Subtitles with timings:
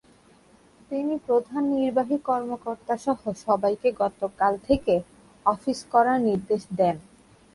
[0.91, 4.93] তিনি প্রধান নির্বাহী কর্মকর্তাসহ সবাইকে গতকাল থেকে
[5.45, 6.95] অফিস করার নির্দেশ দেন।